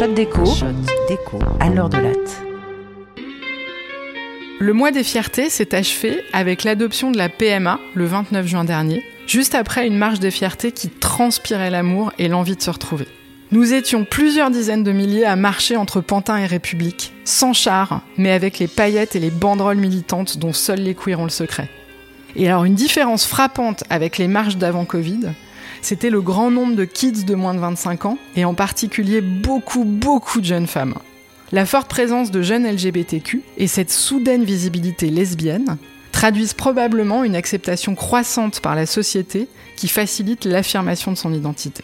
Shot 0.00 0.14
déco, 0.14 0.44
déco 1.10 1.38
à 1.60 1.68
l'heure 1.68 1.90
de 1.90 1.98
latte. 1.98 2.42
Le 4.58 4.72
mois 4.72 4.92
des 4.92 5.04
fiertés 5.04 5.50
s'est 5.50 5.74
achevé 5.74 6.22
avec 6.32 6.64
l'adoption 6.64 7.10
de 7.10 7.18
la 7.18 7.28
PMA 7.28 7.78
le 7.94 8.06
29 8.06 8.46
juin 8.46 8.64
dernier, 8.64 9.04
juste 9.26 9.54
après 9.54 9.86
une 9.86 9.98
marche 9.98 10.18
des 10.18 10.30
fiertés 10.30 10.72
qui 10.72 10.88
transpirait 10.88 11.68
l'amour 11.68 12.12
et 12.18 12.28
l'envie 12.28 12.56
de 12.56 12.62
se 12.62 12.70
retrouver. 12.70 13.08
Nous 13.50 13.74
étions 13.74 14.06
plusieurs 14.06 14.50
dizaines 14.50 14.84
de 14.84 14.92
milliers 14.92 15.26
à 15.26 15.36
marcher 15.36 15.76
entre 15.76 16.00
Pantin 16.00 16.38
et 16.38 16.46
République, 16.46 17.12
sans 17.26 17.52
char, 17.52 18.00
mais 18.16 18.30
avec 18.30 18.58
les 18.58 18.68
paillettes 18.68 19.16
et 19.16 19.20
les 19.20 19.30
banderoles 19.30 19.76
militantes 19.76 20.38
dont 20.38 20.54
seuls 20.54 20.80
les 20.80 20.94
queers 20.94 21.20
ont 21.20 21.24
le 21.24 21.28
secret. 21.28 21.68
Et 22.36 22.48
alors 22.48 22.64
une 22.64 22.74
différence 22.74 23.26
frappante 23.26 23.84
avec 23.90 24.16
les 24.16 24.28
marches 24.28 24.56
d'avant 24.56 24.86
Covid, 24.86 25.34
c'était 25.82 26.10
le 26.10 26.20
grand 26.20 26.50
nombre 26.50 26.76
de 26.76 26.84
kids 26.84 27.24
de 27.24 27.34
moins 27.34 27.54
de 27.54 27.60
25 27.60 28.06
ans, 28.06 28.18
et 28.36 28.44
en 28.44 28.54
particulier 28.54 29.20
beaucoup, 29.20 29.84
beaucoup 29.84 30.40
de 30.40 30.46
jeunes 30.46 30.66
femmes. 30.66 30.94
La 31.52 31.66
forte 31.66 31.88
présence 31.88 32.30
de 32.30 32.42
jeunes 32.42 32.66
LGBTQ 32.66 33.42
et 33.58 33.66
cette 33.66 33.90
soudaine 33.90 34.44
visibilité 34.44 35.10
lesbienne 35.10 35.78
traduisent 36.12 36.54
probablement 36.54 37.24
une 37.24 37.34
acceptation 37.34 37.94
croissante 37.94 38.60
par 38.60 38.76
la 38.76 38.86
société 38.86 39.48
qui 39.76 39.88
facilite 39.88 40.44
l'affirmation 40.44 41.10
de 41.10 41.16
son 41.16 41.32
identité. 41.32 41.82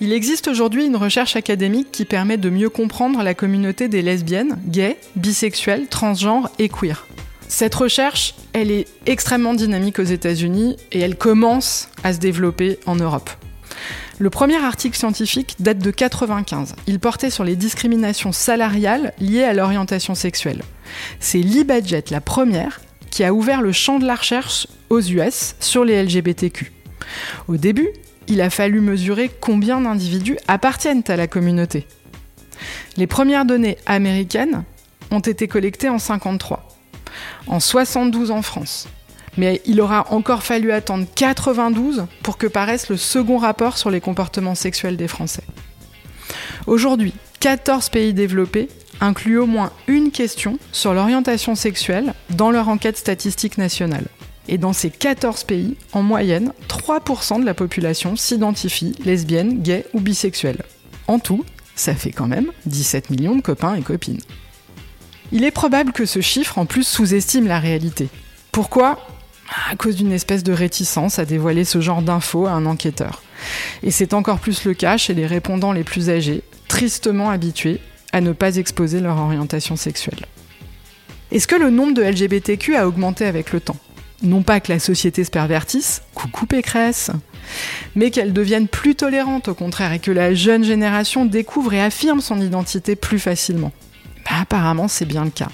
Il 0.00 0.12
existe 0.12 0.48
aujourd'hui 0.48 0.84
une 0.84 0.96
recherche 0.96 1.36
académique 1.36 1.88
qui 1.90 2.04
permet 2.04 2.36
de 2.36 2.50
mieux 2.50 2.68
comprendre 2.68 3.22
la 3.22 3.34
communauté 3.34 3.88
des 3.88 4.02
lesbiennes, 4.02 4.58
gays, 4.66 4.98
bisexuels, 5.16 5.88
transgenres 5.88 6.50
et 6.58 6.68
queer. 6.68 7.06
Cette 7.48 7.74
recherche, 7.74 8.34
elle 8.52 8.70
est 8.70 8.86
extrêmement 9.06 9.54
dynamique 9.54 9.98
aux 9.98 10.04
États-Unis 10.04 10.76
et 10.92 11.00
elle 11.00 11.16
commence 11.16 11.88
à 12.02 12.12
se 12.12 12.18
développer 12.18 12.78
en 12.86 12.96
Europe. 12.96 13.30
Le 14.18 14.30
premier 14.30 14.56
article 14.56 14.96
scientifique 14.96 15.56
date 15.60 15.78
de 15.78 15.90
95. 15.90 16.74
Il 16.86 16.98
portait 16.98 17.30
sur 17.30 17.44
les 17.44 17.54
discriminations 17.54 18.32
salariales 18.32 19.12
liées 19.20 19.44
à 19.44 19.52
l'orientation 19.52 20.14
sexuelle. 20.14 20.62
C'est 21.20 21.40
l'e-budget, 21.40 22.04
la 22.10 22.20
première, 22.20 22.80
qui 23.10 23.24
a 23.24 23.32
ouvert 23.32 23.62
le 23.62 23.72
champ 23.72 23.98
de 23.98 24.06
la 24.06 24.14
recherche 24.14 24.66
aux 24.88 25.00
US 25.00 25.54
sur 25.60 25.84
les 25.84 26.02
LGBTQ. 26.02 26.72
Au 27.48 27.56
début, 27.56 27.88
il 28.26 28.40
a 28.40 28.50
fallu 28.50 28.80
mesurer 28.80 29.30
combien 29.40 29.80
d'individus 29.80 30.38
appartiennent 30.48 31.04
à 31.08 31.16
la 31.16 31.26
communauté. 31.26 31.86
Les 32.96 33.06
premières 33.06 33.44
données 33.44 33.76
américaines 33.86 34.64
ont 35.10 35.20
été 35.20 35.46
collectées 35.46 35.90
en 35.90 35.98
53, 35.98 36.65
en 37.46 37.60
72 37.60 38.30
en 38.30 38.42
France, 38.42 38.88
mais 39.36 39.60
il 39.66 39.80
aura 39.80 40.12
encore 40.12 40.42
fallu 40.42 40.72
attendre 40.72 41.06
92 41.14 42.06
pour 42.22 42.38
que 42.38 42.46
paraisse 42.46 42.88
le 42.88 42.96
second 42.96 43.38
rapport 43.38 43.78
sur 43.78 43.90
les 43.90 44.00
comportements 44.00 44.54
sexuels 44.54 44.96
des 44.96 45.08
Français. 45.08 45.44
Aujourd'hui, 46.66 47.14
14 47.40 47.90
pays 47.90 48.14
développés 48.14 48.68
incluent 49.00 49.38
au 49.38 49.46
moins 49.46 49.72
une 49.86 50.10
question 50.10 50.58
sur 50.72 50.94
l'orientation 50.94 51.54
sexuelle 51.54 52.14
dans 52.30 52.50
leur 52.50 52.68
enquête 52.68 52.96
statistique 52.96 53.58
nationale. 53.58 54.06
Et 54.48 54.58
dans 54.58 54.72
ces 54.72 54.90
14 54.90 55.44
pays, 55.44 55.76
en 55.92 56.02
moyenne, 56.02 56.52
3% 56.68 57.40
de 57.40 57.44
la 57.44 57.54
population 57.54 58.16
s'identifie 58.16 58.94
lesbienne, 59.04 59.60
gay 59.60 59.84
ou 59.92 60.00
bisexuelle. 60.00 60.62
En 61.08 61.18
tout, 61.18 61.44
ça 61.74 61.94
fait 61.94 62.12
quand 62.12 62.28
même 62.28 62.52
17 62.66 63.10
millions 63.10 63.36
de 63.36 63.42
copains 63.42 63.74
et 63.74 63.82
copines. 63.82 64.20
Il 65.32 65.44
est 65.44 65.50
probable 65.50 65.92
que 65.92 66.06
ce 66.06 66.20
chiffre 66.20 66.58
en 66.58 66.66
plus 66.66 66.86
sous-estime 66.86 67.46
la 67.46 67.58
réalité. 67.58 68.08
Pourquoi? 68.52 69.06
À 69.70 69.76
cause 69.76 69.96
d'une 69.96 70.12
espèce 70.12 70.44
de 70.44 70.52
réticence 70.52 71.18
à 71.18 71.24
dévoiler 71.24 71.64
ce 71.64 71.80
genre 71.80 72.02
d'infos 72.02 72.46
à 72.46 72.52
un 72.52 72.66
enquêteur. 72.66 73.22
Et 73.82 73.90
c'est 73.90 74.14
encore 74.14 74.38
plus 74.38 74.64
le 74.64 74.74
cas 74.74 74.96
chez 74.96 75.14
les 75.14 75.26
répondants 75.26 75.72
les 75.72 75.84
plus 75.84 76.10
âgés, 76.10 76.42
tristement 76.68 77.30
habitués 77.30 77.80
à 78.12 78.20
ne 78.20 78.32
pas 78.32 78.56
exposer 78.56 79.00
leur 79.00 79.18
orientation 79.18 79.76
sexuelle. 79.76 80.26
Est-ce 81.32 81.48
que 81.48 81.56
le 81.56 81.70
nombre 81.70 81.94
de 81.94 82.02
LGBTQ 82.02 82.76
a 82.76 82.86
augmenté 82.86 83.26
avec 83.26 83.52
le 83.52 83.60
temps? 83.60 83.76
Non 84.22 84.42
pas 84.42 84.60
que 84.60 84.72
la 84.72 84.78
société 84.78 85.24
se 85.24 85.30
pervertisse, 85.30 86.02
coucou 86.14 86.46
Pécresse, 86.46 87.10
mais 87.94 88.10
qu'elle 88.10 88.32
devienne 88.32 88.68
plus 88.68 88.94
tolérante 88.94 89.48
au 89.48 89.54
contraire 89.54 89.92
et 89.92 89.98
que 89.98 90.10
la 90.10 90.34
jeune 90.34 90.64
génération 90.64 91.26
découvre 91.26 91.74
et 91.74 91.82
affirme 91.82 92.20
son 92.20 92.40
identité 92.40 92.96
plus 92.96 93.18
facilement. 93.18 93.72
Apparemment 94.40 94.88
c'est 94.88 95.06
bien 95.06 95.24
le 95.24 95.30
cas. 95.30 95.48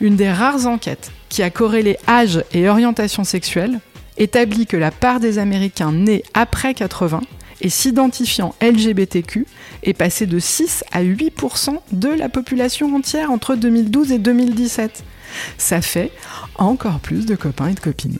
Une 0.00 0.16
des 0.16 0.30
rares 0.30 0.66
enquêtes 0.66 1.12
qui 1.28 1.42
a 1.42 1.50
corrélé 1.50 1.96
âge 2.08 2.44
et 2.52 2.68
orientation 2.68 3.24
sexuelle, 3.24 3.80
établit 4.18 4.66
que 4.66 4.76
la 4.76 4.90
part 4.90 5.20
des 5.20 5.38
Américains 5.38 5.92
nés 5.92 6.24
après 6.34 6.74
80 6.74 7.20
et 7.62 7.68
s'identifiant 7.68 8.54
LGBTQ 8.60 9.46
est 9.84 9.94
passée 9.94 10.26
de 10.26 10.38
6 10.38 10.84
à 10.92 11.02
8% 11.02 11.78
de 11.92 12.08
la 12.08 12.28
population 12.28 12.94
entière 12.94 13.30
entre 13.30 13.54
2012 13.54 14.12
et 14.12 14.18
2017. 14.18 15.04
Ça 15.56 15.80
fait 15.80 16.10
encore 16.56 16.98
plus 16.98 17.24
de 17.24 17.36
copains 17.36 17.68
et 17.68 17.74
de 17.74 17.80
copines. 17.80 18.18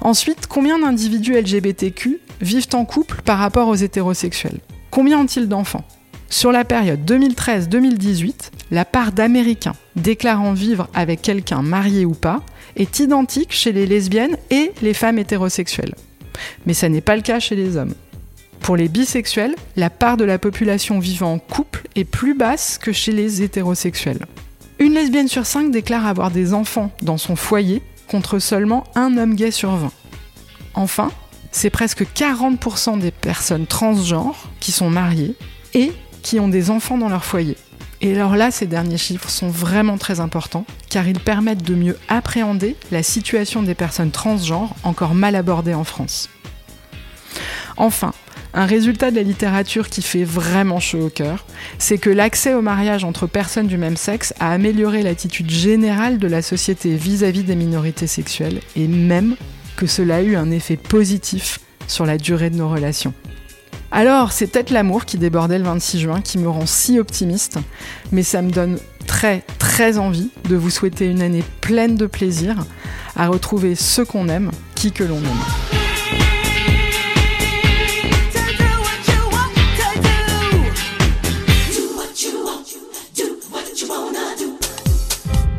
Ensuite, 0.00 0.46
combien 0.46 0.78
d'individus 0.78 1.34
LGBTQ 1.34 2.20
vivent 2.40 2.68
en 2.74 2.84
couple 2.84 3.22
par 3.22 3.38
rapport 3.38 3.68
aux 3.68 3.74
hétérosexuels? 3.74 4.60
Combien 4.90 5.18
ont-ils 5.18 5.48
d'enfants? 5.48 5.84
Sur 6.30 6.52
la 6.52 6.64
période 6.64 7.00
2013-2018, 7.10 8.50
la 8.70 8.84
part 8.84 9.12
d'Américains 9.12 9.74
déclarant 9.96 10.52
vivre 10.52 10.88
avec 10.92 11.22
quelqu'un 11.22 11.62
marié 11.62 12.04
ou 12.04 12.12
pas 12.12 12.42
est 12.76 13.00
identique 13.00 13.52
chez 13.52 13.72
les 13.72 13.86
lesbiennes 13.86 14.36
et 14.50 14.72
les 14.82 14.94
femmes 14.94 15.18
hétérosexuelles. 15.18 15.94
Mais 16.66 16.74
ça 16.74 16.88
n'est 16.88 17.00
pas 17.00 17.16
le 17.16 17.22
cas 17.22 17.40
chez 17.40 17.56
les 17.56 17.76
hommes. 17.76 17.94
Pour 18.60 18.76
les 18.76 18.88
bisexuels, 18.88 19.54
la 19.76 19.88
part 19.88 20.18
de 20.18 20.24
la 20.24 20.38
population 20.38 20.98
vivant 20.98 21.32
en 21.32 21.38
couple 21.38 21.84
est 21.96 22.04
plus 22.04 22.34
basse 22.34 22.76
que 22.76 22.92
chez 22.92 23.12
les 23.12 23.42
hétérosexuels. 23.42 24.26
Une 24.78 24.92
lesbienne 24.92 25.28
sur 25.28 25.46
cinq 25.46 25.70
déclare 25.70 26.06
avoir 26.06 26.30
des 26.30 26.52
enfants 26.52 26.92
dans 27.00 27.18
son 27.18 27.36
foyer 27.36 27.82
contre 28.08 28.38
seulement 28.38 28.84
un 28.94 29.16
homme 29.16 29.34
gay 29.34 29.50
sur 29.50 29.74
20. 29.74 29.90
Enfin, 30.74 31.10
c'est 31.50 31.70
presque 31.70 32.02
40% 32.02 33.00
des 33.00 33.10
personnes 33.10 33.66
transgenres 33.66 34.48
qui 34.60 34.72
sont 34.72 34.90
mariées 34.90 35.34
et 35.74 35.92
qui 36.22 36.40
ont 36.40 36.48
des 36.48 36.70
enfants 36.70 36.98
dans 36.98 37.08
leur 37.08 37.24
foyer. 37.24 37.56
Et 38.00 38.14
alors 38.14 38.36
là, 38.36 38.50
ces 38.50 38.66
derniers 38.66 38.98
chiffres 38.98 39.28
sont 39.28 39.48
vraiment 39.48 39.98
très 39.98 40.20
importants, 40.20 40.64
car 40.88 41.08
ils 41.08 41.18
permettent 41.18 41.64
de 41.64 41.74
mieux 41.74 41.98
appréhender 42.08 42.76
la 42.92 43.02
situation 43.02 43.62
des 43.62 43.74
personnes 43.74 44.12
transgenres 44.12 44.74
encore 44.84 45.14
mal 45.14 45.34
abordées 45.34 45.74
en 45.74 45.84
France. 45.84 46.30
Enfin, 47.76 48.12
un 48.54 48.66
résultat 48.66 49.10
de 49.10 49.16
la 49.16 49.22
littérature 49.22 49.88
qui 49.88 50.02
fait 50.02 50.24
vraiment 50.24 50.80
chaud 50.80 51.06
au 51.06 51.10
cœur, 51.10 51.44
c'est 51.78 51.98
que 51.98 52.10
l'accès 52.10 52.54
au 52.54 52.62
mariage 52.62 53.04
entre 53.04 53.26
personnes 53.26 53.66
du 53.66 53.78
même 53.78 53.96
sexe 53.96 54.32
a 54.40 54.52
amélioré 54.52 55.02
l'attitude 55.02 55.50
générale 55.50 56.18
de 56.18 56.28
la 56.28 56.42
société 56.42 56.94
vis-à-vis 56.96 57.42
des 57.42 57.56
minorités 57.56 58.06
sexuelles, 58.06 58.60
et 58.76 58.86
même 58.88 59.36
que 59.76 59.86
cela 59.86 60.16
a 60.16 60.22
eu 60.22 60.36
un 60.36 60.50
effet 60.50 60.76
positif 60.76 61.60
sur 61.86 62.06
la 62.06 62.16
durée 62.16 62.50
de 62.50 62.56
nos 62.56 62.68
relations. 62.68 63.14
Alors, 63.90 64.32
c'est 64.32 64.46
peut-être 64.46 64.70
l'amour 64.70 65.06
qui 65.06 65.16
débordait 65.16 65.58
le 65.58 65.64
26 65.64 66.00
juin 66.00 66.20
qui 66.20 66.38
me 66.38 66.48
rend 66.48 66.66
si 66.66 66.98
optimiste, 66.98 67.58
mais 68.12 68.22
ça 68.22 68.42
me 68.42 68.50
donne 68.50 68.78
très 69.06 69.42
très 69.58 69.98
envie 69.98 70.30
de 70.48 70.56
vous 70.56 70.70
souhaiter 70.70 71.06
une 71.06 71.22
année 71.22 71.42
pleine 71.60 71.96
de 71.96 72.06
plaisir, 72.06 72.56
à 73.16 73.28
retrouver 73.28 73.74
ceux 73.74 74.04
qu'on 74.04 74.28
aime, 74.28 74.50
qui 74.74 74.92
que 74.92 75.04
l'on 75.04 75.18
aime. 75.18 75.78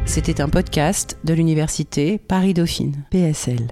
C'était 0.05 0.41
un 0.41 0.49
podcast 0.49 1.17
de 1.23 1.33
l'université 1.33 2.17
Paris-Dauphine, 2.17 3.05
PSL. 3.09 3.71